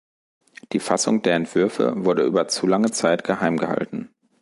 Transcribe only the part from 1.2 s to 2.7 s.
der Entwürfe wurde über zu